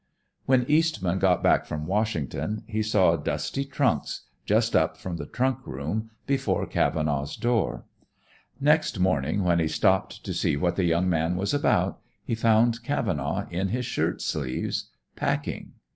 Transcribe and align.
When 0.47 0.65
Eastman 0.67 1.19
got 1.19 1.43
back 1.43 1.67
from 1.67 1.85
Washington, 1.85 2.63
he 2.65 2.81
saw 2.81 3.15
dusty 3.17 3.65
trunks, 3.65 4.21
just 4.47 4.75
up 4.75 4.97
from 4.97 5.17
the 5.17 5.27
trunk 5.27 5.59
room, 5.67 6.09
before 6.25 6.65
Cavenaugh's 6.65 7.35
door. 7.35 7.85
Next 8.59 8.97
morning, 8.97 9.43
when 9.43 9.59
he 9.59 9.67
stopped 9.67 10.23
to 10.23 10.33
see 10.33 10.57
what 10.57 10.75
the 10.75 10.85
young 10.85 11.07
man 11.07 11.35
was 11.35 11.53
about, 11.53 11.99
he 12.25 12.33
found 12.33 12.81
Cavenaugh 12.81 13.47
in 13.51 13.67
his 13.67 13.85
shirt 13.85 14.23
sleeves, 14.23 14.89
packing. 15.15 15.73